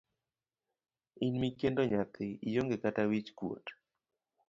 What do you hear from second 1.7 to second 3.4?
nyathi, ionge kata wich